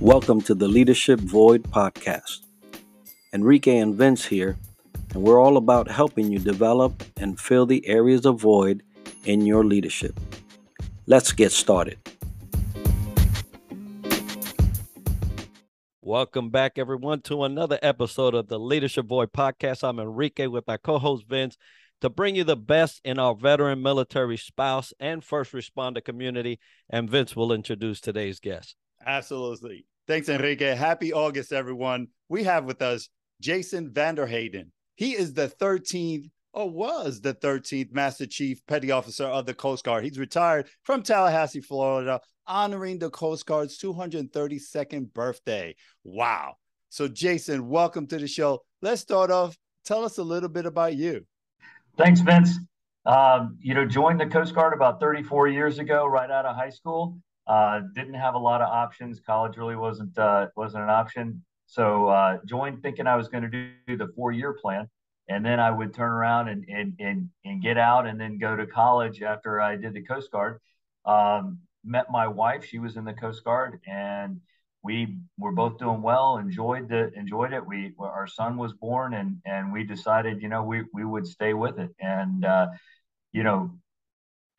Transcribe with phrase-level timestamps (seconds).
[0.00, 2.46] Welcome to the Leadership Void podcast.
[3.34, 4.56] Enrique and Vince here,
[5.12, 8.82] and we're all about helping you develop and fill the areas of void
[9.26, 10.18] in your leadership.
[11.06, 11.98] Let's get started.
[16.00, 19.86] Welcome back, everyone, to another episode of the Leadership Void podcast.
[19.86, 21.58] I'm Enrique with my co host Vince
[22.00, 26.58] to bring you the best in our veteran military spouse and first responder community.
[26.88, 28.76] And Vince will introduce today's guest.
[29.04, 29.86] Absolutely.
[30.06, 30.74] Thanks, Enrique.
[30.74, 32.08] Happy August, everyone.
[32.28, 33.08] We have with us
[33.40, 34.70] Jason Vanderhaden.
[34.96, 39.84] He is the 13th, or was the 13th Master Chief Petty Officer of the Coast
[39.84, 40.04] Guard.
[40.04, 45.74] He's retired from Tallahassee, Florida, honoring the Coast Guard's 232nd birthday.
[46.04, 46.56] Wow.
[46.88, 48.62] So, Jason, welcome to the show.
[48.82, 49.56] Let's start off.
[49.84, 51.24] Tell us a little bit about you.
[51.96, 52.58] Thanks, Vince.
[53.06, 56.70] Um, you know, joined the Coast Guard about 34 years ago, right out of high
[56.70, 57.16] school.
[57.50, 59.18] Uh, didn't have a lot of options.
[59.18, 61.42] College really wasn't uh, wasn't an option.
[61.66, 64.88] So uh, joined thinking I was going to do the four year plan,
[65.28, 68.54] and then I would turn around and, and and and get out and then go
[68.54, 70.60] to college after I did the Coast Guard.
[71.04, 74.40] Um, met my wife; she was in the Coast Guard, and
[74.84, 76.36] we were both doing well.
[76.36, 77.66] Enjoyed the enjoyed it.
[77.66, 81.52] We our son was born, and and we decided, you know, we we would stay
[81.54, 81.90] with it.
[81.98, 82.68] And uh,
[83.32, 83.72] you know,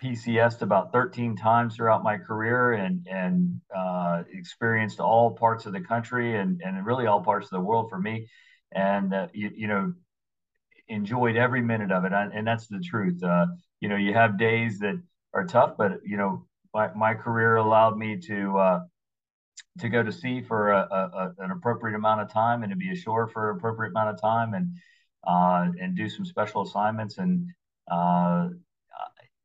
[0.01, 5.81] PCSed about 13 times throughout my career and and uh, experienced all parts of the
[5.81, 8.27] country and and really all parts of the world for me,
[8.71, 9.93] and uh, you, you, know
[10.87, 12.11] enjoyed every minute of it.
[12.13, 13.23] And that's the truth.
[13.23, 13.47] Uh,
[13.79, 15.01] you know, you have days that
[15.33, 18.79] are tough, but you know, my, my career allowed me to uh,
[19.79, 22.91] to go to sea for a, a, an appropriate amount of time and to be
[22.91, 24.77] ashore for an appropriate amount of time and
[25.25, 27.47] uh, and do some special assignments and
[27.89, 28.49] uh,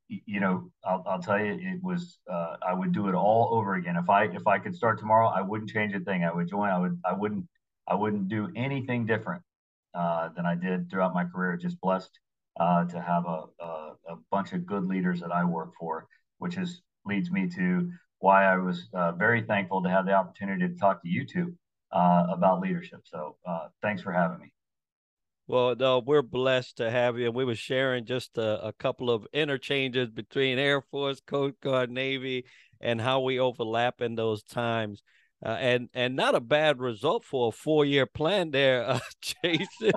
[0.08, 3.74] you know, I'll, I'll tell you, it was uh, I would do it all over
[3.74, 3.96] again.
[3.96, 6.24] If I if I could start tomorrow, I wouldn't change a thing.
[6.24, 6.70] I would join.
[6.70, 7.46] I would I wouldn't
[7.88, 9.42] I wouldn't do anything different
[9.94, 11.56] uh, than I did throughout my career.
[11.56, 12.10] Just blessed
[12.58, 16.06] uh, to have a, a, a bunch of good leaders that I work for,
[16.38, 20.68] which is leads me to why I was uh, very thankful to have the opportunity
[20.68, 21.54] to talk to you two
[21.92, 23.00] uh, about leadership.
[23.04, 24.52] So uh, thanks for having me.
[25.48, 27.26] Well, no, we're blessed to have you.
[27.26, 31.88] And we were sharing just a, a, couple of interchanges between Air Force, Coast Guard,
[31.90, 32.46] Navy,
[32.80, 35.02] and how we overlap in those times.
[35.44, 39.92] Uh, and and not a bad result for a four year plan there, uh, Jason.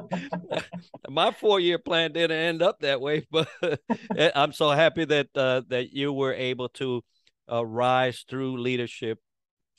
[1.09, 3.47] My four year plan didn't end up that way, but
[4.17, 7.01] eh, I'm so happy that uh, that you were able to
[7.51, 9.19] uh, rise through leadership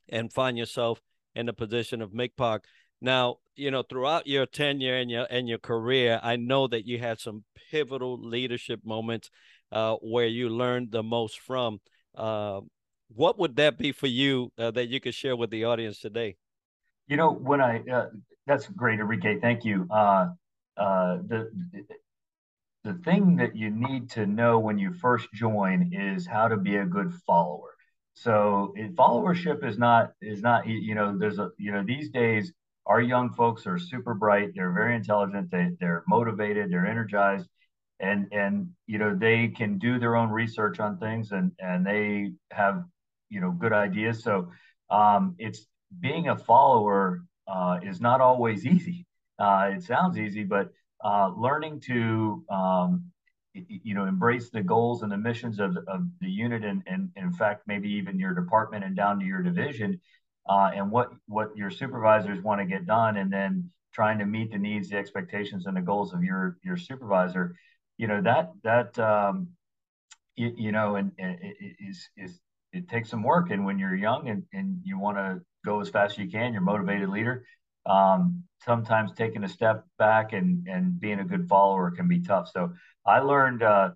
[0.08, 1.00] and find yourself
[1.34, 2.60] in the position of MCPOC.
[3.00, 6.98] Now, you know, throughout your tenure and your and your career, I know that you
[6.98, 9.30] had some pivotal leadership moments
[9.72, 11.80] uh, where you learned the most from.
[12.14, 12.60] Uh,
[13.14, 16.36] what would that be for you uh, that you could share with the audience today?
[17.08, 18.06] You know, when I uh,
[18.46, 19.40] that's great, Enrique.
[19.40, 19.86] Thank you.
[19.90, 20.28] Uh,
[20.76, 21.50] uh, the
[22.84, 26.76] the thing that you need to know when you first join is how to be
[26.76, 27.76] a good follower.
[28.14, 32.52] So followership is not is not you know there's a you know these days
[32.86, 34.50] our young folks are super bright.
[34.54, 35.50] They're very intelligent.
[35.50, 36.70] They, they're motivated.
[36.70, 37.48] They're energized,
[38.00, 42.32] and and you know they can do their own research on things, and and they
[42.50, 42.84] have
[43.28, 44.22] you know good ideas.
[44.22, 44.50] So
[44.90, 45.66] um, it's
[46.00, 49.06] being a follower uh, is not always easy.
[49.38, 50.70] Uh, it sounds easy, but
[51.04, 53.10] uh, learning to um,
[53.54, 57.32] you know embrace the goals and the missions of, of the unit and, and in
[57.32, 60.00] fact maybe even your department and down to your division
[60.50, 64.50] uh, and what what your supervisors want to get done, and then trying to meet
[64.50, 67.54] the needs, the expectations, and the goals of your your supervisor.
[67.98, 69.50] You know that that um,
[70.34, 72.40] you, you know, and, and it is is
[72.72, 73.50] it takes some work.
[73.50, 76.52] And when you're young and, and you want to go as fast as you can,
[76.52, 77.44] you're motivated leader.
[77.86, 82.50] Um, sometimes taking a step back and and being a good follower can be tough.
[82.52, 82.72] So
[83.06, 83.90] I learned uh,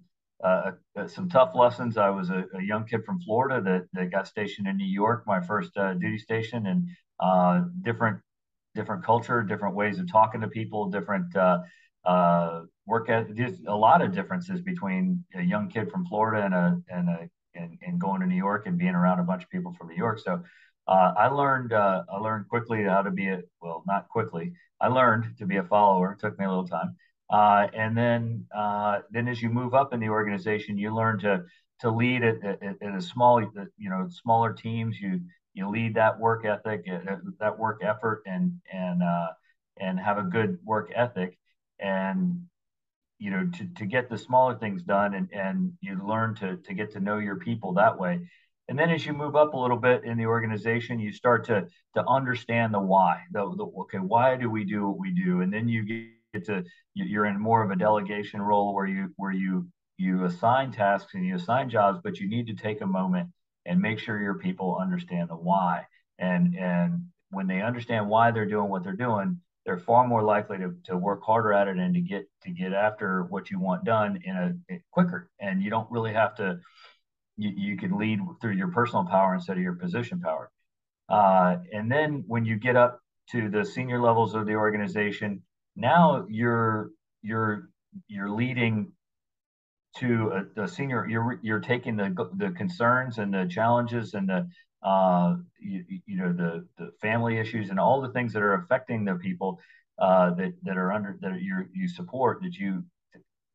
[0.45, 1.97] uh, uh, some tough lessons.
[1.97, 5.25] I was a, a, young kid from Florida that, that got stationed in New York,
[5.27, 8.21] my first uh, duty station, and uh, different
[8.75, 11.61] different culture, different ways of talking to people, different uh,
[12.05, 16.55] uh, work at just a lot of differences between a young kid from Florida and
[16.55, 19.49] a and a and, and going to New York and being around a bunch of
[19.49, 20.19] people from New York.
[20.19, 20.43] So
[20.87, 24.53] I learned I learned quickly how to be a well, not quickly.
[24.79, 26.13] I learned to be a follower.
[26.13, 26.97] It took me a little time.
[27.31, 31.45] Uh, and then, uh, then as you move up in the organization, you learn to
[31.81, 35.01] to lead at, at, at a small, you know, smaller teams.
[35.01, 35.21] You
[35.55, 39.29] you lead that work ethic, uh, that work effort, and and uh,
[39.79, 41.39] and have a good work ethic,
[41.79, 42.47] and
[43.19, 46.75] you know, to, to get the smaller things done, and and you learn to to
[46.75, 48.21] get to know your people that way.
[48.69, 51.67] And then as you move up a little bit in the organization, you start to
[51.95, 53.23] to understand the why.
[53.33, 55.41] The, the okay, why do we do what we do?
[55.43, 56.05] And then you get
[56.41, 56.65] to
[56.95, 61.25] you're in more of a delegation role where you where you you assign tasks and
[61.25, 63.29] you assign jobs, but you need to take a moment
[63.67, 65.87] and make sure your people understand the why.
[66.19, 70.59] And and when they understand why they're doing what they're doing, they're far more likely
[70.59, 73.85] to, to work harder at it and to get to get after what you want
[73.85, 75.29] done in a quicker.
[75.41, 76.61] And you don't really have to
[77.37, 80.51] you, you can lead through your personal power instead of your position power.
[81.09, 85.43] Uh, and then when you get up to the senior levels of the organization,
[85.77, 86.91] now you're
[87.23, 87.69] you're
[88.09, 88.93] you're leading
[89.99, 91.07] to a, a, senior.
[91.09, 94.49] You're you're taking the the concerns and the challenges and the
[94.83, 99.05] uh, you, you know the the family issues and all the things that are affecting
[99.05, 99.61] the people
[99.99, 102.85] uh, that that are under that you you support that you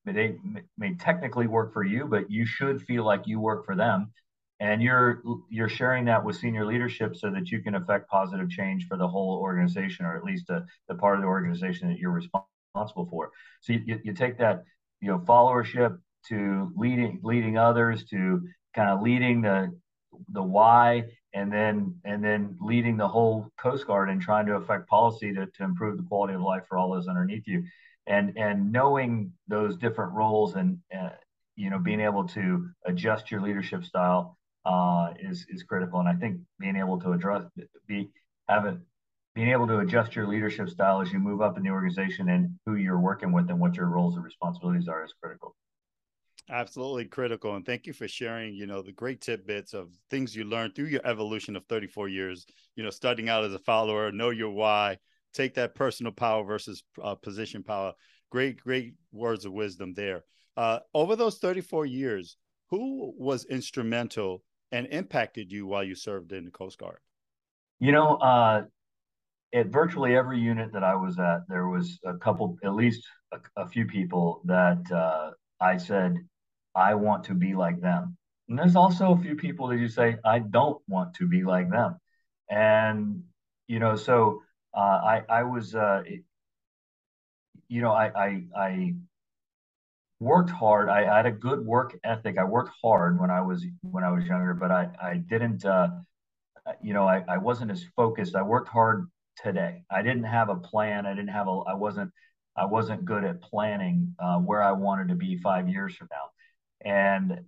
[0.05, 0.37] they
[0.77, 4.11] may technically work for you, but you should feel like you work for them.
[4.59, 8.87] And you're you're sharing that with senior leadership so that you can affect positive change
[8.87, 12.11] for the whole organization, or at least a, the part of the organization that you're
[12.11, 13.31] responsible for.
[13.61, 14.63] So you, you take that
[15.01, 15.97] you know followership
[16.27, 18.41] to leading leading others to
[18.75, 19.73] kind of leading the
[20.29, 24.87] the why and then and then leading the whole coast guard and trying to affect
[24.87, 27.63] policy to, to improve the quality of life for all those underneath you
[28.07, 31.09] and and knowing those different roles and uh,
[31.55, 35.99] you know being able to adjust your leadership style uh, is is critical.
[35.99, 37.43] And I think being able to address
[37.87, 38.09] be
[38.47, 38.77] have it
[39.35, 42.49] being able to adjust your leadership style as you move up in the organization and
[42.65, 45.55] who you're working with and what your roles and responsibilities are is critical.
[46.49, 47.55] Absolutely critical.
[47.55, 50.87] And thank you for sharing, you know, the great tidbits of things you learned through
[50.87, 52.45] your evolution of 34 years,
[52.75, 54.97] you know, starting out as a follower, know your why,
[55.33, 57.93] take that personal power versus uh, position power.
[58.31, 60.23] Great, great words of wisdom there.
[60.57, 62.35] Uh, over those 34 years,
[62.71, 66.99] who was instrumental and impacted you while you served in the Coast Guard?
[67.79, 68.63] You know, uh,
[69.53, 73.63] at virtually every unit that I was at, there was a couple, at least a,
[73.63, 76.17] a few people that uh, I said,
[76.75, 78.17] I want to be like them.
[78.47, 81.69] And there's also a few people that you say, I don't want to be like
[81.69, 81.97] them.
[82.49, 83.23] And,
[83.67, 84.41] you know, so
[84.73, 86.03] uh, I I was uh,
[87.67, 88.95] you know I I, I
[90.19, 90.89] worked hard.
[90.89, 92.37] I, I, had a good work ethic.
[92.37, 95.89] I worked hard when I was when I was younger, but I I didn't uh,
[96.81, 98.35] you know I, I wasn't as focused.
[98.35, 99.83] I worked hard today.
[99.89, 101.05] I didn't have a plan.
[101.05, 102.11] I didn't have a I wasn't
[102.55, 106.29] I wasn't good at planning uh, where I wanted to be five years from now.
[106.83, 107.39] And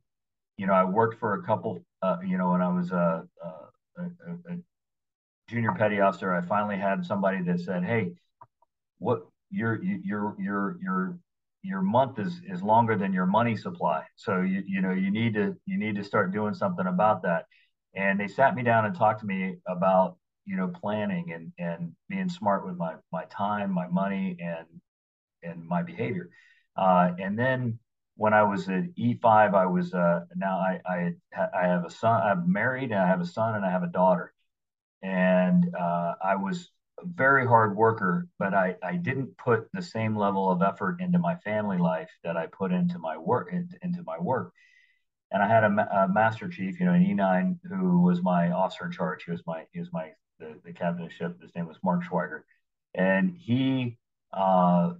[0.58, 1.84] you know I worked for a couple.
[2.02, 4.58] Uh, you know when I was a, a, a,
[5.50, 8.14] junior petty officer, I finally had somebody that said, "Hey,
[9.00, 11.18] what you're you're you're your your
[11.64, 14.04] your month is is longer than your money supply.
[14.16, 17.46] So you you know you need to you need to start doing something about that."
[17.96, 21.94] And they sat me down and talked to me about you know planning and and
[22.10, 24.68] being smart with my my time, my money, and
[25.44, 26.30] and my behavior.
[26.78, 27.80] Uh, and then
[28.16, 31.14] when I was at E5, I was uh, now I I
[31.56, 32.22] I have a son.
[32.22, 34.34] I'm married and I have a son and I have a daughter
[35.02, 36.70] and uh, I was
[37.04, 41.36] very hard worker, but I, I didn't put the same level of effort into my
[41.38, 44.54] family life that I put into my work into my work.
[45.32, 48.86] And I had a, a master chief, you know, an E9 who was my officer
[48.86, 49.24] in charge.
[49.24, 51.42] He was my he was my the, the captain of ship.
[51.42, 52.42] His name was Mark Schweiger,
[52.94, 53.98] and he
[54.34, 54.94] uh,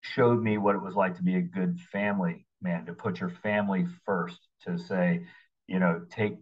[0.00, 3.28] showed me what it was like to be a good family man, to put your
[3.28, 5.24] family first, to say,
[5.66, 6.36] you know, take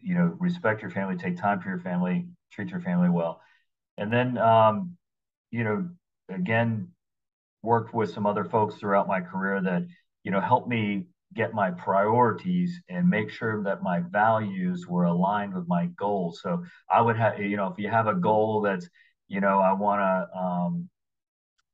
[0.00, 3.40] you know, respect your family, take time for your family, treat your family well.
[3.98, 4.96] And then, um,
[5.50, 5.88] you know,
[6.28, 6.88] again,
[7.62, 9.86] worked with some other folks throughout my career that,
[10.22, 15.54] you know, helped me get my priorities and make sure that my values were aligned
[15.54, 16.40] with my goals.
[16.42, 18.88] So I would have, you know, if you have a goal that's,
[19.28, 20.88] you know, I want to, um,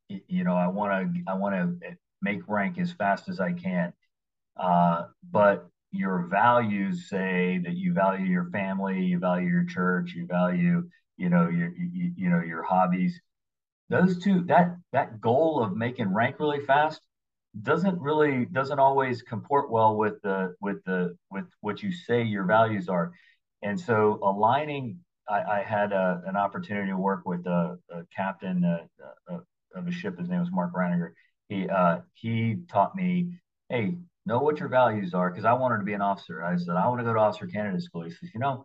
[0.08, 3.92] you know, I want to, I want to make rank as fast as I can.
[4.56, 10.26] Uh, but your values say that you value your family, you value your church, you
[10.26, 13.20] value, you know, your you, you know your hobbies.
[13.88, 17.00] Those two, that that goal of making rank really fast
[17.60, 22.44] doesn't really doesn't always comport well with the with the with what you say your
[22.44, 23.12] values are.
[23.62, 28.64] And so aligning, I, I had a, an opportunity to work with a, a captain
[28.64, 29.38] uh, uh,
[29.74, 30.18] of a ship.
[30.18, 31.10] His name was Mark Reiniger.
[31.48, 33.38] He uh, he taught me,
[33.68, 36.42] hey, know what your values are because I wanted to be an officer.
[36.42, 38.02] I said, I want to go to officer candidate school.
[38.02, 38.64] He says, you know,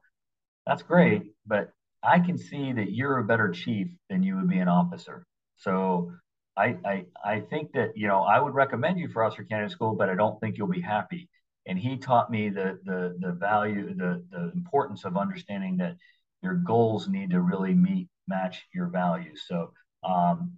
[0.65, 1.71] that's great, but
[2.03, 5.25] I can see that you're a better chief than you would be an officer.
[5.57, 6.11] So
[6.55, 9.95] I, I, I think that, you know, I would recommend you for officer candidate school,
[9.95, 11.29] but I don't think you'll be happy.
[11.67, 15.95] and he taught me the the the value, the the importance of understanding that
[16.41, 19.43] your goals need to really meet match your values.
[19.47, 19.71] So
[20.03, 20.53] um,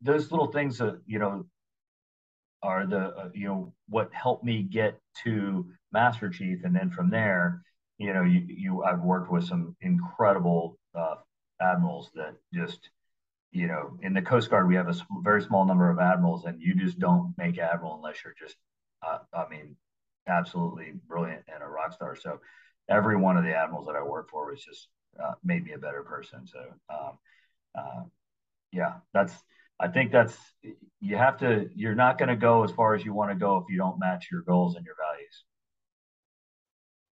[0.00, 1.46] those little things that you know
[2.62, 7.10] are the uh, you know what helped me get to Master Chief, and then from
[7.10, 7.62] there,
[8.00, 11.16] you know, you, you I've worked with some incredible uh,
[11.60, 12.88] admirals that just
[13.52, 16.60] you know in the Coast Guard we have a very small number of admirals, and
[16.62, 18.56] you just don't make admiral unless you're just
[19.06, 19.76] uh, I mean
[20.26, 22.16] absolutely brilliant and a rock star.
[22.16, 22.40] So
[22.88, 24.88] every one of the admirals that I worked for was just
[25.22, 26.46] uh, made me a better person.
[26.46, 27.18] So um,
[27.78, 28.04] uh,
[28.72, 29.34] yeah, that's
[29.78, 30.36] I think that's
[31.00, 31.68] you have to.
[31.74, 33.98] You're not going to go as far as you want to go if you don't
[34.00, 35.44] match your goals and your values.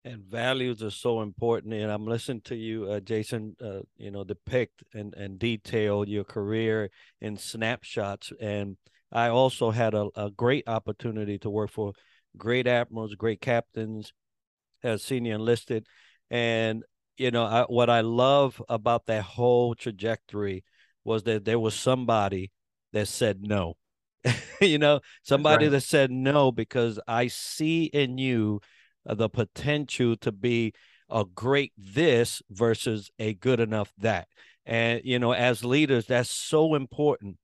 [0.02, 1.75] And values are so important.
[1.75, 3.54] And I'm listening to you, uh, Jason.
[3.62, 6.90] Uh, you know, depict and and detail your career
[7.21, 8.33] in snapshots.
[8.40, 8.78] And
[9.12, 11.92] I also had a, a great opportunity to work for
[12.37, 14.12] great admirals, great captains,
[14.83, 15.87] as senior enlisted,
[16.30, 16.83] and
[17.16, 20.64] you know I, what I love about that whole trajectory
[21.04, 22.50] was that there was somebody
[22.92, 23.75] that said no.
[24.61, 25.73] you know, somebody right.
[25.73, 28.66] that said no because I see in you uh,
[29.04, 30.73] the potential to be
[31.11, 34.28] a great this versus a good enough that.
[34.66, 37.37] And you know, as leaders, that's so important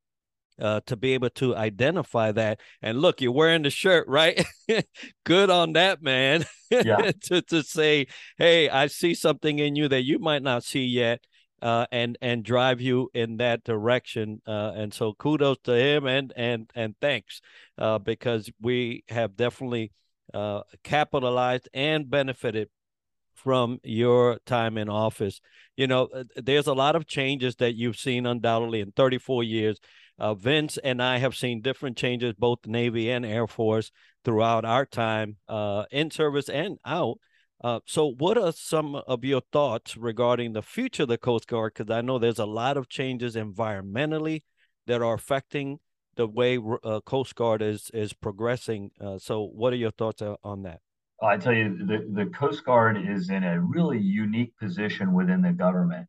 [0.60, 2.60] uh, to be able to identify that.
[2.80, 4.44] And look, you're wearing the shirt, right?
[5.24, 6.44] Good on that, man.
[6.70, 7.10] Yeah.
[7.24, 8.06] to to say,
[8.38, 11.24] hey, I see something in you that you might not see yet,
[11.62, 14.40] uh, and and drive you in that direction.
[14.46, 17.40] Uh, and so kudos to him and and and thanks
[17.78, 19.92] uh, because we have definitely
[20.34, 22.68] uh, capitalized and benefited
[23.34, 25.40] from your time in office.
[25.76, 29.78] You know, uh, there's a lot of changes that you've seen undoubtedly in 34 years.
[30.18, 33.90] Uh, Vince and I have seen different changes, both Navy and Air Force,
[34.24, 35.36] throughout our time
[35.90, 37.18] in service and out.
[37.62, 41.72] Uh, so, what are some of your thoughts regarding the future of the Coast Guard?
[41.74, 44.42] Because I know there's a lot of changes environmentally
[44.86, 45.78] that are affecting
[46.16, 48.90] the way uh, Coast Guard is is progressing.
[49.00, 50.80] Uh, so, what are your thoughts uh, on that?
[51.22, 55.52] I tell you, the, the Coast Guard is in a really unique position within the
[55.52, 56.06] government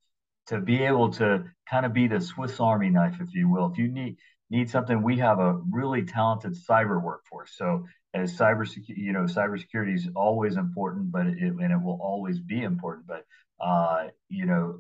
[0.48, 3.72] to be able to kind of be the Swiss Army knife, if you will.
[3.72, 4.18] If you need
[4.50, 7.56] need something, we have a really talented cyber workforce.
[7.58, 12.40] So as cyber you know cybersecurity is always important but it, and it will always
[12.40, 13.24] be important but
[13.60, 14.80] uh, you know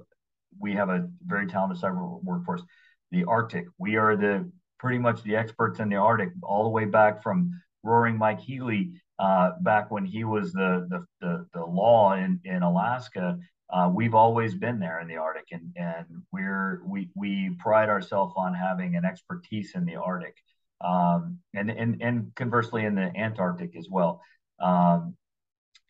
[0.60, 2.62] we have a very talented cyber workforce
[3.12, 6.86] the arctic we are the pretty much the experts in the arctic all the way
[6.86, 7.52] back from
[7.84, 12.64] roaring mike healy uh, back when he was the the, the, the law in, in
[12.64, 13.38] alaska
[13.70, 18.34] uh, we've always been there in the arctic and, and we're we, we pride ourselves
[18.38, 20.36] on having an expertise in the arctic
[20.82, 24.22] um, and, and, and conversely in the Antarctic as well.
[24.60, 25.16] Um,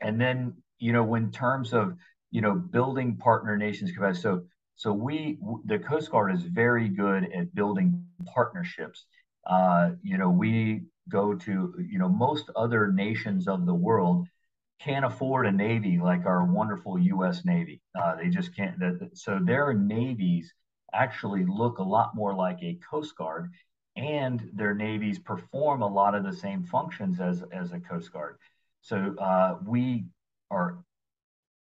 [0.01, 1.95] and then, you know, in terms of,
[2.31, 4.43] you know, building partner nations capacity, so,
[4.77, 9.05] so we, the Coast Guard is very good at building partnerships.
[9.45, 14.27] Uh, you know, we go to, you know, most other nations of the world
[14.79, 17.43] can't afford a navy like our wonderful U.S.
[17.43, 17.81] Navy.
[17.99, 18.75] Uh, they just can't.
[19.13, 20.53] So their navies
[20.93, 23.51] actually look a lot more like a Coast Guard,
[23.95, 28.37] and their navies perform a lot of the same functions as as a Coast Guard.
[28.81, 30.05] So uh, we
[30.51, 30.77] are,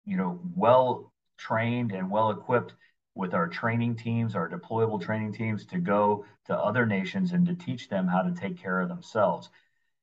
[0.05, 2.75] you know, well trained and well equipped
[3.15, 7.55] with our training teams, our deployable training teams, to go to other nations and to
[7.55, 9.51] teach them how to take care of themselves.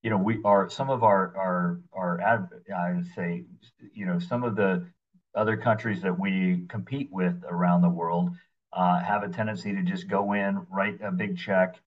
[0.01, 2.21] You know, we are some of our our our
[2.75, 3.43] I would say,
[3.93, 4.85] you know, some of the
[5.35, 8.31] other countries that we compete with around the world
[8.73, 11.79] uh, have a tendency to just go in, write a big check,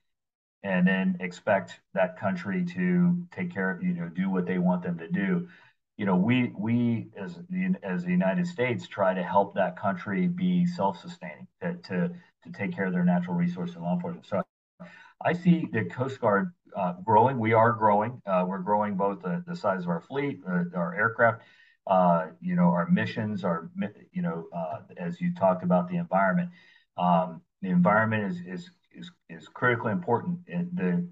[0.62, 4.83] and then expect that country to take care of you know do what they want
[4.83, 5.49] them to do
[5.96, 10.26] you know we we as the as the united states try to help that country
[10.26, 12.08] be self-sustaining to to,
[12.42, 14.26] to take care of their natural resources and law enforcement.
[14.26, 14.42] So
[15.24, 17.38] i see the coast guard uh, growing.
[17.38, 18.20] We are growing.
[18.26, 21.42] Uh, we're growing both the, the size of our fleet uh, our aircraft
[21.86, 23.70] uh, you know our missions our
[24.12, 26.50] you know uh, as you talked about the environment.
[26.96, 30.40] Um, the environment is is is is critically important.
[30.48, 31.06] In the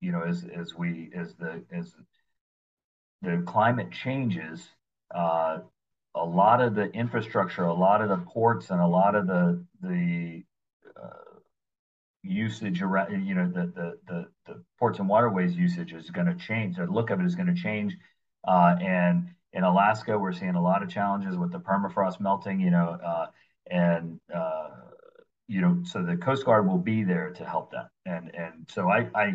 [0.00, 1.94] you know as as we as the as
[3.22, 4.68] the climate changes
[5.14, 5.58] uh,
[6.14, 9.64] a lot of the infrastructure a lot of the ports and a lot of the
[9.82, 10.42] the
[11.00, 11.38] uh,
[12.22, 16.34] usage around you know the, the the the ports and waterways usage is going to
[16.34, 16.76] change.
[16.76, 17.96] The look of it is going to change.
[18.46, 22.70] Uh, and in Alaska we're seeing a lot of challenges with the permafrost melting you
[22.70, 23.26] know uh,
[23.70, 24.68] and uh,
[25.52, 28.88] you know, so the Coast Guard will be there to help that, And and so
[28.88, 29.34] I I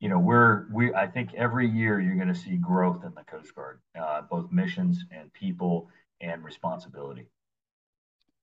[0.00, 3.24] you know, we're we I think every year you're going to see growth in the
[3.24, 5.88] Coast Guard, uh, both missions and people
[6.20, 7.28] and responsibility.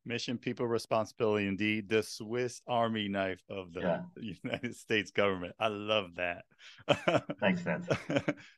[0.04, 1.48] Mission, people, responsibility.
[1.48, 4.02] Indeed, the Swiss Army knife of the yeah.
[4.44, 5.54] United States government.
[5.60, 6.46] I love that.
[7.40, 7.88] Thanks, Vince.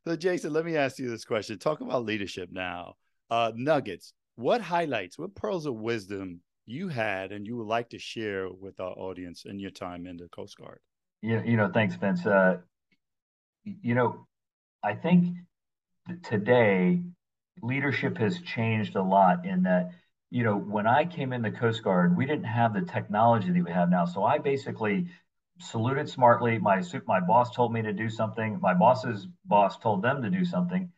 [0.07, 1.59] so, Jason, let me ask you this question.
[1.59, 2.93] Talk about leadership now.
[3.29, 4.13] Uh, nuggets.
[4.35, 8.79] What highlights, what pearls of wisdom you had and you would like to share with
[8.79, 10.79] our audience in your time in the Coast Guard?
[11.21, 12.25] Yeah, you know, thanks, Vince.
[12.25, 12.57] Uh,
[13.63, 14.27] you know,
[14.84, 15.36] I think
[16.24, 17.01] today
[17.62, 19.91] leadership has changed a lot in that,
[20.32, 23.63] you know, when I came in the Coast Guard, we didn't have the technology that
[23.63, 24.05] we have now.
[24.05, 25.08] So I basically
[25.60, 26.58] saluted smartly.
[26.58, 28.60] My my boss told me to do something.
[28.60, 30.91] My boss's boss told them to do something,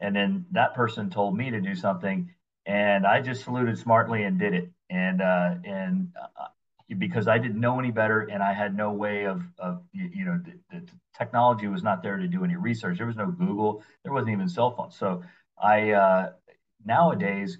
[0.00, 2.28] and then that person told me to do something,
[2.66, 4.70] and I just saluted smartly and did it.
[4.90, 6.48] And uh, and uh,
[6.98, 10.40] because I didn't know any better and I had no way of, of you know,
[10.44, 12.96] the, the, technology was not there to do any research.
[12.96, 14.96] There was no Google, there wasn't even cell phones.
[14.96, 15.22] So
[15.62, 16.30] I, uh,
[16.84, 17.58] nowadays,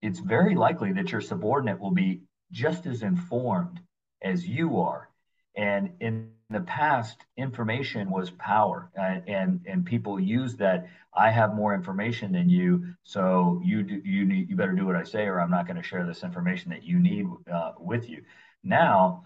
[0.00, 3.80] it's very likely that your subordinate will be just as informed
[4.22, 5.10] as you are.
[5.56, 10.86] And in the past, information was power, uh, and and people use that.
[11.14, 14.96] I have more information than you, so you do, you need you better do what
[14.96, 18.08] I say, or I'm not going to share this information that you need uh, with
[18.08, 18.22] you.
[18.66, 19.24] Now,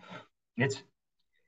[0.57, 0.83] it's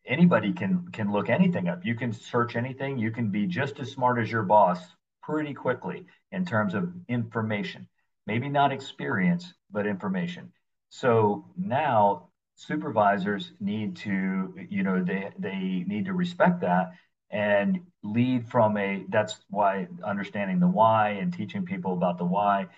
[0.07, 1.85] anybody can can look anything up.
[1.85, 2.99] You can search anything.
[2.99, 4.81] You can be just as smart as your boss
[5.23, 7.87] pretty quickly in terms of information.
[8.27, 10.53] Maybe not experience, but information.
[10.89, 16.93] So now supervisors need to, you know, they they need to respect that
[17.31, 22.69] and lead from a that's why understanding the why and teaching people about the why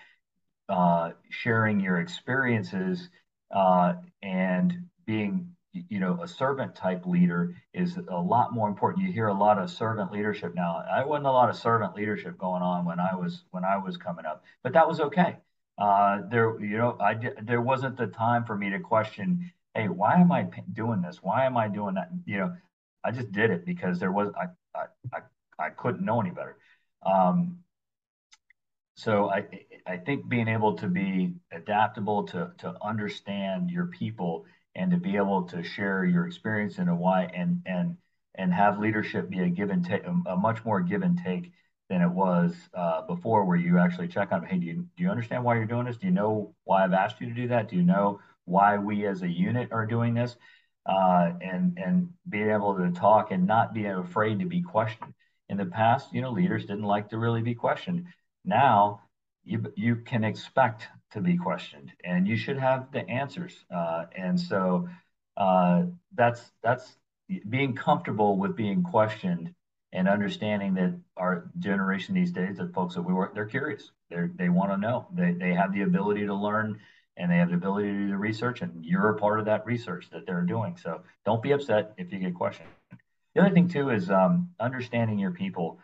[0.67, 3.09] uh, sharing your experiences
[3.51, 4.73] uh, and
[5.05, 5.55] being
[5.89, 9.05] you know a servant type leader is a lot more important.
[9.05, 10.83] You hear a lot of servant leadership now.
[10.89, 13.97] I wasn't a lot of servant leadership going on when i was when i was
[13.97, 15.37] coming up but that was okay.
[15.77, 20.15] Uh, there you know i there wasn't the time for me to question hey why
[20.15, 21.21] am i doing this?
[21.21, 22.09] Why am i doing that?
[22.25, 22.57] You know
[23.03, 24.47] i just did it because there was i
[24.79, 25.19] i i,
[25.59, 26.57] I couldn't know any better.
[27.05, 27.59] Um,
[28.95, 29.45] so I
[29.85, 35.15] I think being able to be adaptable to to understand your people and to be
[35.15, 37.97] able to share your experience in a why and and
[38.35, 41.51] and have leadership be a give and take a, much more give and take
[41.89, 45.09] than it was uh, before where you actually check on hey do you, do you
[45.09, 45.97] understand why you're doing this?
[45.97, 47.69] Do you know why i've asked you to do that?
[47.69, 50.35] Do you know why we as a unit are doing this?
[50.85, 55.13] Uh, and and being able to talk and not being afraid to be questioned.
[55.49, 58.05] In the past you know leaders didn't like to really be questioned.
[58.43, 59.01] Now
[59.45, 63.65] you you can expect to be questioned, and you should have the answers.
[63.73, 64.89] Uh, and so
[65.37, 66.97] uh, that's that's
[67.49, 69.53] being comfortable with being questioned
[69.93, 73.91] and understanding that our generation these days, the folks that we work, they're curious.
[74.09, 75.07] They they want to know.
[75.13, 76.79] They they have the ability to learn
[77.17, 79.65] and they have the ability to do the research, and you're a part of that
[79.65, 80.77] research that they're doing.
[80.77, 82.67] So don't be upset if you get questioned.
[83.33, 85.79] The other thing too is um, understanding your people,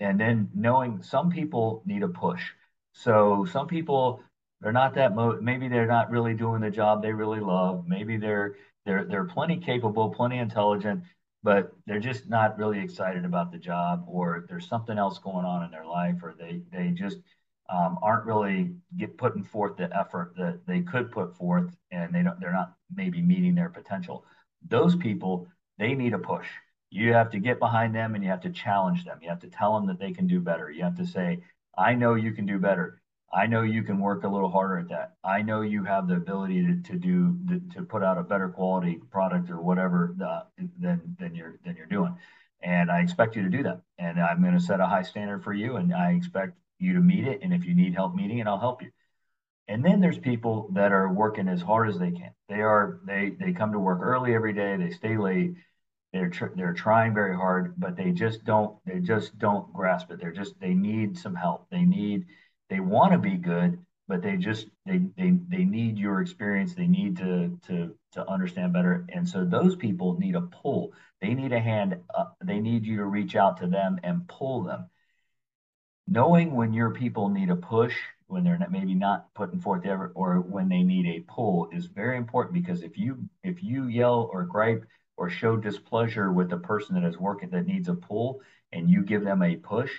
[0.00, 2.42] and then knowing some people need a push.
[2.94, 4.22] So some people
[4.60, 7.86] they're not that mo- maybe they're not really doing the job they really love.
[7.86, 11.04] Maybe they're they're they're plenty capable, plenty intelligent,
[11.42, 15.64] but they're just not really excited about the job, or there's something else going on
[15.64, 17.18] in their life, or they they just
[17.68, 22.22] um, aren't really get putting forth the effort that they could put forth, and they
[22.22, 24.24] don't they're not maybe meeting their potential.
[24.68, 26.48] Those people they need a push.
[26.90, 29.18] You have to get behind them and you have to challenge them.
[29.20, 30.70] You have to tell them that they can do better.
[30.70, 31.40] You have to say,
[31.76, 33.00] I know you can do better.
[33.32, 35.14] I know you can work a little harder at that.
[35.24, 37.36] I know you have the ability to, to do
[37.74, 40.44] to put out a better quality product or whatever the,
[40.78, 42.16] than than you're than you're doing,
[42.62, 43.80] and I expect you to do that.
[43.98, 47.00] And I'm going to set a high standard for you, and I expect you to
[47.00, 47.40] meet it.
[47.42, 48.90] And if you need help meeting it, I'll help you.
[49.66, 52.30] And then there's people that are working as hard as they can.
[52.48, 54.76] They are they they come to work early every day.
[54.76, 55.54] They stay late
[56.14, 60.20] they're tr- they're trying very hard but they just don't they just don't grasp it.
[60.20, 61.68] They're just they need some help.
[61.70, 62.26] They need
[62.70, 66.74] they want to be good but they just they they they need your experience.
[66.74, 69.04] They need to to to understand better.
[69.12, 70.92] And so those people need a pull.
[71.20, 72.36] They need a hand up.
[72.44, 74.88] they need you to reach out to them and pull them.
[76.06, 77.96] Knowing when your people need a push
[78.28, 81.86] when they're not, maybe not putting forth effort or when they need a pull is
[81.86, 86.56] very important because if you if you yell or gripe or show displeasure with the
[86.56, 88.40] person that is working that needs a pull
[88.72, 89.92] and you give them a push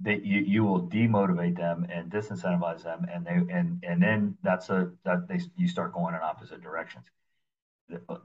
[0.00, 4.70] that you, you will demotivate them and disincentivize them and they and and then that's
[4.70, 7.04] a that they you start going in opposite directions.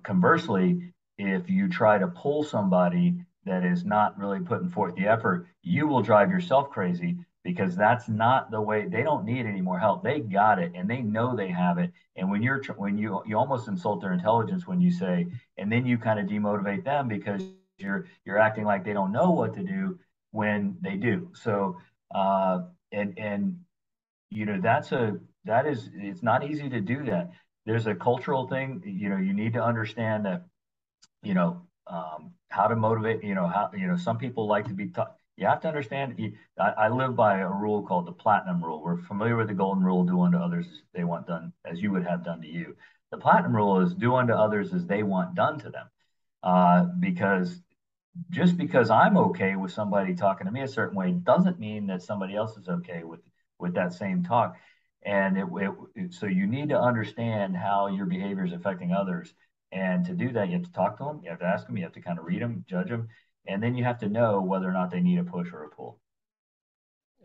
[0.04, 5.48] Conversely if you try to pull somebody that is not really putting forth the effort,
[5.62, 9.80] you will drive yourself crazy because that's not the way they don't need any more
[9.80, 10.04] help.
[10.04, 11.92] They got it and they know they have it.
[12.16, 15.28] And when you're when you you almost insult their intelligence when you say,
[15.58, 18.94] and then you kind of demotivate them because you're you're acting like they don't know
[18.94, 19.28] what to
[19.64, 19.66] do
[20.04, 21.08] when they do.
[21.12, 21.54] So
[22.14, 22.60] uh,
[22.92, 23.58] and and
[24.30, 27.32] you know that's a that is it's not easy to do that.
[27.66, 28.82] There's a cultural thing.
[28.86, 30.44] You know you need to understand that
[31.22, 33.24] you know um, how to motivate.
[33.24, 35.16] You know how you know some people like to be taught.
[35.38, 36.16] You have to understand.
[36.18, 38.82] You, I, I, live by a rule called the platinum rule.
[38.84, 41.92] We're familiar with the golden rule: do unto others as they want done, as you
[41.92, 42.76] would have done to you.
[43.12, 45.88] The platinum rule is do unto others as they want done to them,
[46.44, 47.62] uh, because
[48.30, 52.04] just because I'm okay with somebody talking to me a certain way doesn't mean that
[52.04, 53.22] somebody else is okay with
[53.60, 54.56] with that same talk.
[55.06, 55.48] And it,
[55.96, 59.34] it, so you need to understand how your behavior is affecting others
[59.74, 61.76] and to do that, you have to talk to them, you have to ask them,
[61.78, 63.10] you have to kind of read them, judge them,
[63.48, 65.70] and then you have to know whether or not they need a push or a
[65.70, 66.00] pull.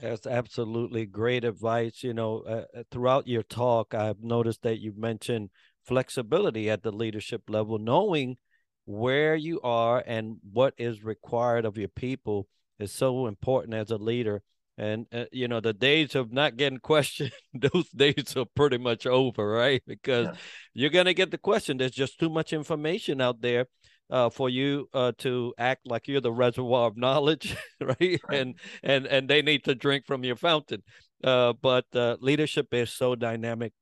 [0.01, 2.03] That's absolutely great advice.
[2.05, 5.51] You know, uh, uh, throughout your talk, I've noticed that you mentioned
[5.85, 8.37] flexibility at the leadership level, knowing
[8.85, 13.97] where you are and what is required of your people is so important as a
[13.97, 14.43] leader
[14.79, 19.07] and uh, you know the days of not getting questioned those days are pretty much
[19.07, 20.35] over right because yeah.
[20.73, 23.67] you're going to get the question there's just too much information out there
[24.11, 27.97] uh, for you uh, to act like you're the reservoir of knowledge right?
[28.01, 30.83] right, and and and they need to drink from your fountain
[31.25, 33.73] uh, but uh, leadership is so dynamic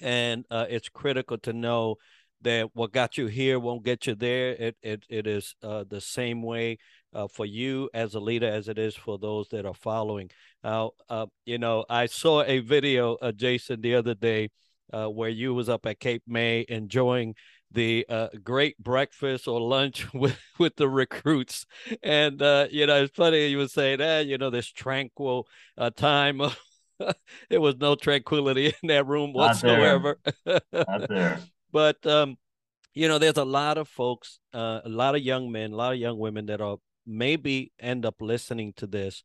[0.00, 1.96] and uh, it's critical to know
[2.42, 4.50] that what got you here won't get you there.
[4.50, 6.78] It it it is uh, the same way
[7.14, 10.30] uh, for you as a leader as it is for those that are following.
[10.62, 14.50] Now, uh, you know, I saw a video, uh, Jason, the other day
[14.92, 17.34] uh, where you was up at Cape May enjoying
[17.72, 21.66] the uh, great breakfast or lunch with, with the recruits.
[22.02, 25.90] And, uh, you know, it's funny you were saying, eh, you know, this tranquil uh,
[25.90, 26.40] time.
[27.50, 30.18] there was no tranquility in that room whatsoever.
[30.24, 30.84] Not there.
[30.88, 31.40] Not there.
[31.72, 32.36] but, um,
[32.94, 35.92] you know, there's a lot of folks, uh, a lot of young men, a lot
[35.92, 39.24] of young women that are maybe end up listening to this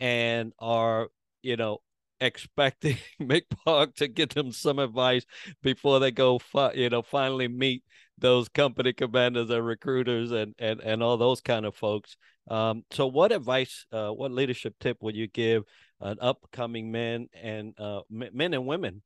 [0.00, 1.08] and are,
[1.42, 1.78] you know,
[2.22, 5.24] expecting Mick Park to give them some advice
[5.62, 7.82] before they go, fi- you know, finally meet
[8.18, 12.16] those company commanders and recruiters and and and all those kind of folks.
[12.48, 15.64] Um, so, what advice, uh, what leadership tip would you give
[16.00, 19.02] an upcoming men and uh, men and women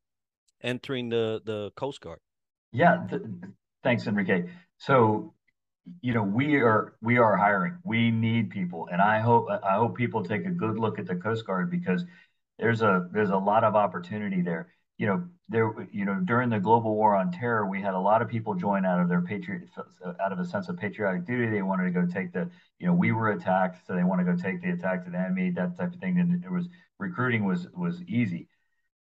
[0.63, 2.21] entering the the Coast Guard?
[2.73, 3.23] Yeah, th-
[3.83, 4.45] thanks, Enrique.
[4.79, 5.35] So
[6.01, 9.97] you know we are we are hiring we need people and i hope i hope
[9.97, 12.05] people take a good look at the coast guard because
[12.59, 14.69] there's a there's a lot of opportunity there.
[14.99, 18.23] You know there you know during the global war on terror we had a lot
[18.23, 19.69] of people join out of their patriot
[20.21, 21.51] out of a sense of patriotic duty.
[21.51, 24.25] They wanted to go take the you know we were attacked so they want to
[24.25, 25.51] go take the attack to the enemy.
[25.51, 26.19] That type of thing.
[26.19, 28.49] And it was recruiting was was easy.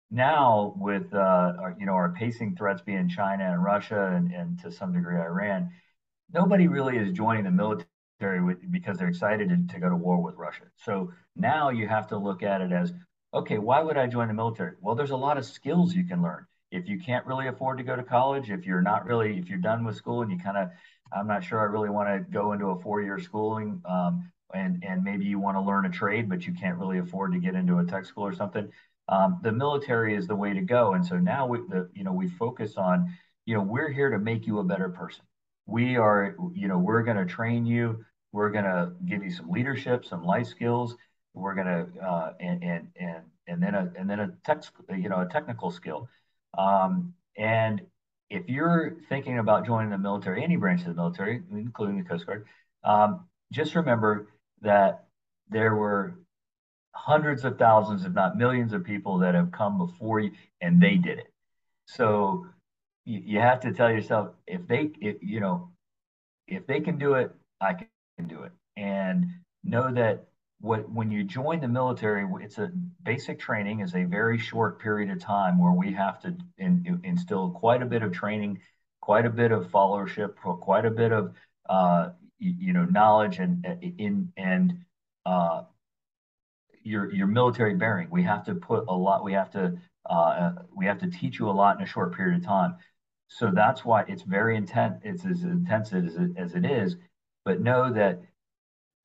[0.09, 1.17] Now with uh,
[1.59, 5.19] our, you know our pacing threats being china and russia and, and to some degree
[5.19, 5.71] iran
[6.33, 7.87] nobody really is joining the military
[8.71, 10.63] because they're excited to, to go to war with Russia.
[10.77, 12.93] So now you have to look at it as,
[13.33, 14.75] okay, why would I join the military?
[14.81, 16.45] Well, there's a lot of skills you can learn.
[16.71, 19.59] If you can't really afford to go to college, if you're not really, if you're
[19.59, 20.69] done with school and you kind of,
[21.15, 25.03] I'm not sure I really want to go into a four-year schooling, um, and and
[25.03, 27.77] maybe you want to learn a trade, but you can't really afford to get into
[27.77, 28.69] a tech school or something.
[29.07, 30.93] Um, the military is the way to go.
[30.93, 33.13] And so now we, the, you know, we focus on,
[33.45, 35.25] you know, we're here to make you a better person
[35.65, 38.03] we are, you know, we're going to train you.
[38.31, 40.95] We're going to give you some leadership, some life skills.
[41.33, 45.09] We're going to, uh, and, and, and, and then a, and then a tech, you
[45.09, 46.07] know, a technical skill.
[46.57, 47.81] Um, and
[48.29, 52.25] if you're thinking about joining the military, any branch of the military, including the Coast
[52.25, 52.45] Guard,
[52.83, 54.27] um, just remember
[54.61, 55.05] that
[55.49, 56.15] there were
[56.93, 60.95] hundreds of thousands, if not millions of people that have come before you and they
[60.95, 61.33] did it.
[61.85, 62.45] So
[63.05, 65.71] you, you have to tell yourself if they if you know
[66.47, 69.25] if they can do it i can do it and
[69.63, 70.25] know that
[70.63, 72.71] what when you join the military it's a
[73.03, 77.51] basic training is a very short period of time where we have to in, instill
[77.51, 78.59] quite a bit of training
[79.01, 81.33] quite a bit of followership quite a bit of
[81.69, 84.73] uh, you, you, know knowledge and in and
[85.25, 85.63] uh,
[86.83, 89.77] your your military bearing we have to put a lot we have to
[90.09, 92.75] uh, we have to teach you a lot in a short period of time
[93.33, 95.01] so that's why it's very intense.
[95.03, 96.97] It's as intense as it, as it is.
[97.45, 98.21] But know that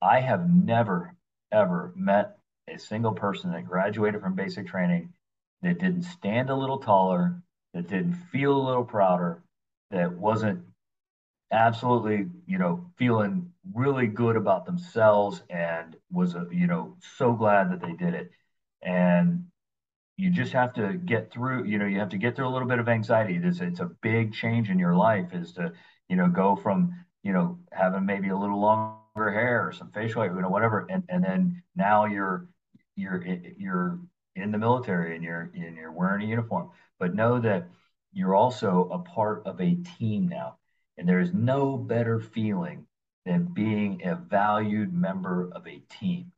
[0.02, 1.14] I have never,
[1.52, 5.12] ever met a single person that graduated from basic training
[5.62, 7.42] that didn't stand a little taller,
[7.74, 9.42] that didn't feel a little prouder,
[9.90, 10.60] that wasn't
[11.50, 17.70] absolutely, you know, feeling really good about themselves and was, a, you know, so glad
[17.70, 18.30] that they did it.
[18.82, 19.46] And
[20.16, 22.68] you just have to get through, you know, you have to get through a little
[22.68, 23.40] bit of anxiety.
[23.42, 25.72] It's, it's a big change in your life is to,
[26.08, 30.22] you know, go from, you know, having maybe a little longer hair or some facial
[30.22, 30.86] hair, you know, whatever.
[30.88, 32.48] And, and then now you're,
[32.96, 33.24] you're,
[33.56, 33.98] you're
[34.36, 37.68] in the military and you're, and you're wearing a uniform, but know that
[38.12, 40.58] you're also a part of a team now
[40.98, 42.84] and there is no better feeling
[43.24, 46.32] than being a valued member of a team.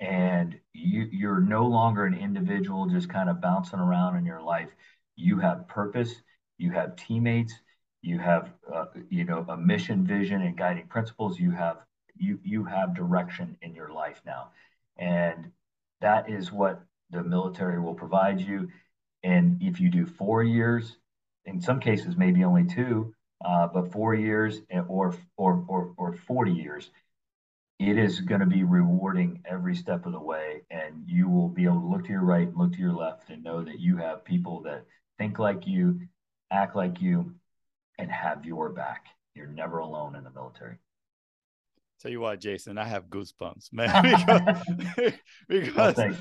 [0.00, 4.70] And you, you're no longer an individual just kind of bouncing around in your life.
[5.16, 6.14] You have purpose,
[6.58, 7.54] you have teammates,
[8.02, 11.38] you have uh, you know a mission, vision, and guiding principles.
[11.38, 11.78] You have
[12.22, 14.50] you you have direction in your life now,
[14.96, 15.50] and
[16.00, 18.68] that is what the military will provide you.
[19.22, 20.96] And if you do four years,
[21.44, 26.52] in some cases maybe only two, uh, but four years or, or, or, or 40
[26.52, 26.90] years,
[27.78, 30.62] it is going to be rewarding every step of the way.
[30.70, 33.30] And you will be able to look to your right, and look to your left,
[33.30, 34.84] and know that you have people that
[35.18, 36.00] think like you,
[36.50, 37.34] act like you,
[37.98, 39.06] and have your back.
[39.34, 40.76] You're never alone in the military.
[42.02, 44.02] Tell you what, Jason, I have goosebumps, man,
[44.98, 45.12] because,
[45.48, 46.16] because well,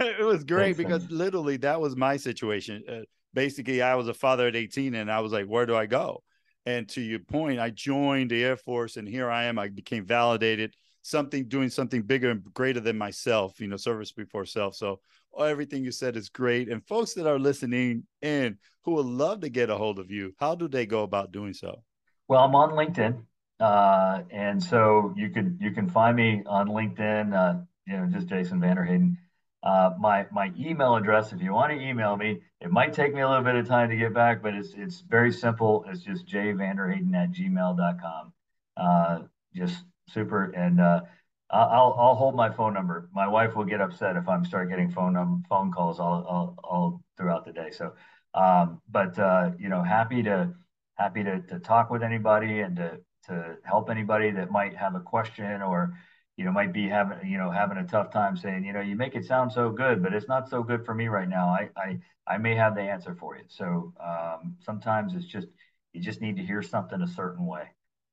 [0.00, 0.76] it was great.
[0.76, 1.18] Thanks, because man.
[1.18, 2.84] literally, that was my situation.
[2.86, 3.00] Uh,
[3.32, 6.22] basically, I was a father at 18, and I was like, "Where do I go?"
[6.66, 9.58] And to your point, I joined the Air Force and here I am.
[9.58, 14.44] I became validated, something doing something bigger and greater than myself, you know, service before
[14.44, 14.76] self.
[14.76, 15.00] So
[15.38, 16.68] everything you said is great.
[16.68, 20.34] And folks that are listening in who would love to get a hold of you,
[20.38, 21.82] how do they go about doing so?
[22.28, 23.22] Well, I'm on LinkedIn.
[23.62, 28.26] Uh, and so you could you can find me on LinkedIn, uh, you know, just
[28.26, 29.16] Jason Vanderhaden.
[29.62, 33.20] Uh, my my email address, if you want to email me, it might take me
[33.20, 35.84] a little bit of time to get back, but it's it's very simple.
[35.88, 38.32] It's just jvanderhaden at gmail.com.
[38.76, 39.20] Uh,
[39.54, 40.50] just super.
[40.50, 41.02] And uh,
[41.48, 43.08] I'll I'll hold my phone number.
[43.14, 46.56] My wife will get upset if I'm start getting phone num- phone calls all, all,
[46.64, 47.70] all throughout the day.
[47.70, 47.92] So,
[48.34, 50.52] um, but uh, you know, happy to
[50.96, 55.00] happy to to talk with anybody and to to help anybody that might have a
[55.00, 55.94] question or
[56.36, 58.96] you know, might be having, you know, having a tough time saying, you know, you
[58.96, 61.48] make it sound so good, but it's not so good for me right now.
[61.48, 63.44] I, I, I may have the answer for you.
[63.48, 65.48] So um, sometimes it's just,
[65.92, 67.64] you just need to hear something a certain way.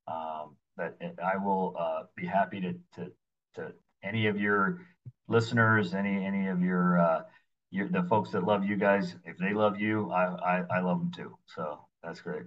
[0.08, 3.12] Um, but I will uh, be happy to, to,
[3.56, 4.82] to any of your
[5.28, 7.22] listeners, any, any of your, uh,
[7.72, 11.00] your, the folks that love you guys, if they love you, I, I, I love
[11.00, 11.38] them too.
[11.56, 12.44] So that's great.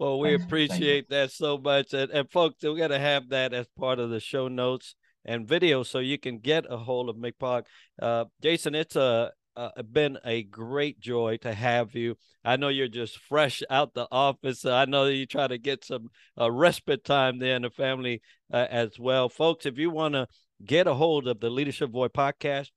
[0.00, 0.44] Well, we Thanks.
[0.44, 1.92] appreciate that so much.
[1.92, 4.94] And, and folks, we're going to have that as part of the show notes
[5.26, 7.64] and video so you can get a hold of McPark.
[8.00, 12.16] Uh, Jason, it's a, uh, been a great joy to have you.
[12.42, 14.64] I know you're just fresh out the office.
[14.64, 16.08] I know you try to get some
[16.40, 19.28] uh, respite time there in the family uh, as well.
[19.28, 20.26] Folks, if you want to
[20.64, 22.70] get a hold of the Leadership Void podcast,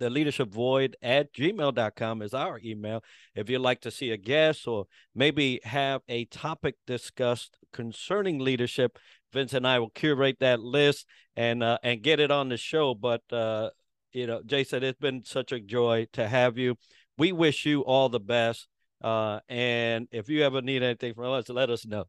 [0.00, 3.04] the leadership void at gmail.com is our email.
[3.34, 8.98] If you'd like to see a guest or maybe have a topic discussed concerning leadership,
[9.32, 12.94] Vince and I will curate that list and uh, and get it on the show.
[12.94, 13.70] But uh,
[14.12, 16.76] you know, Jason, it's been such a joy to have you.
[17.16, 18.66] We wish you all the best.
[19.02, 22.04] Uh, and if you ever need anything from us, let us know.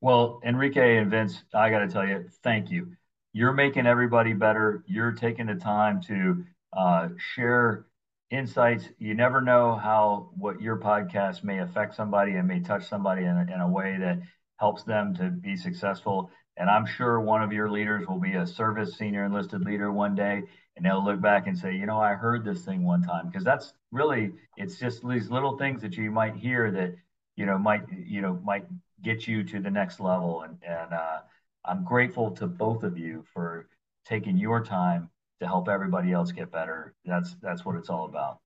[0.00, 2.92] Well, Enrique and Vince, I got to tell you, thank you.
[3.32, 4.82] You're making everybody better.
[4.86, 7.86] You're taking the time to uh, share
[8.30, 8.88] insights.
[8.98, 13.36] You never know how what your podcast may affect somebody and may touch somebody in
[13.36, 14.20] a, in a way that
[14.58, 16.30] helps them to be successful.
[16.56, 20.14] And I'm sure one of your leaders will be a service senior enlisted leader one
[20.14, 20.42] day,
[20.76, 23.44] and they'll look back and say, you know, I heard this thing one time because
[23.44, 26.94] that's really it's just these little things that you might hear that
[27.36, 28.64] you know might you know might
[29.02, 30.42] get you to the next level.
[30.42, 31.18] And and uh,
[31.64, 33.68] I'm grateful to both of you for
[34.06, 36.94] taking your time to help everybody else get better.
[37.04, 38.38] That's that's what it's all about.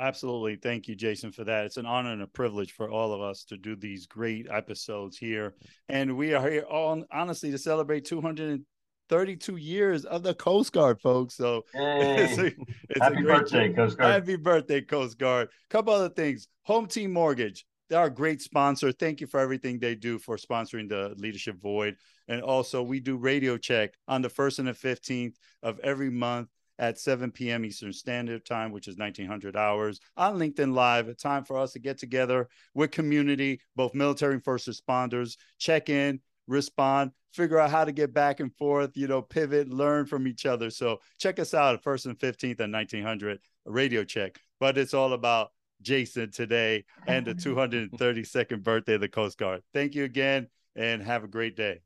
[0.00, 0.56] Absolutely.
[0.56, 1.66] Thank you, Jason, for that.
[1.66, 5.18] It's an honor and a privilege for all of us to do these great episodes
[5.18, 5.54] here.
[5.90, 11.34] And we are here on honestly to celebrate 232 years of the Coast Guard, folks.
[11.36, 12.46] So hey, it's a,
[12.88, 14.12] it's happy birthday, Coast Guard.
[14.12, 15.50] Happy birthday, Coast Guard.
[15.68, 16.48] Couple other things.
[16.62, 17.66] Home Team Mortgage.
[17.90, 18.92] They're a great sponsor.
[18.92, 21.96] Thank you for everything they do for sponsoring the Leadership Void.
[22.30, 26.48] And also, we do radio check on the first and the 15th of every month
[26.78, 27.64] at 7 p.m.
[27.64, 31.08] Eastern Standard Time, which is 1900 hours on LinkedIn Live.
[31.08, 35.88] A time for us to get together with community, both military and first responders, check
[35.88, 40.28] in, respond, figure out how to get back and forth, you know, pivot, learn from
[40.28, 40.70] each other.
[40.70, 44.40] So check us out at first and 15th at 1900 radio check.
[44.60, 45.50] But it's all about
[45.82, 49.62] Jason today and the 232nd birthday of the Coast Guard.
[49.74, 51.80] Thank you again and have a great day.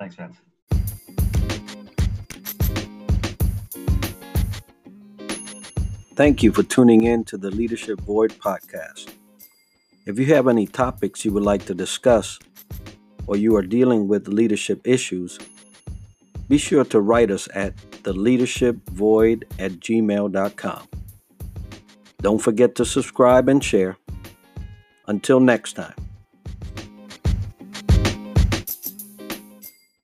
[0.00, 0.40] Thanks, Vince.
[6.14, 9.12] Thank you for tuning in to the Leadership Void podcast.
[10.06, 12.38] If you have any topics you would like to discuss
[13.26, 15.38] or you are dealing with leadership issues,
[16.48, 20.88] be sure to write us at theleadershipvoid at gmail.com.
[22.22, 23.98] Don't forget to subscribe and share.
[25.06, 25.94] Until next time.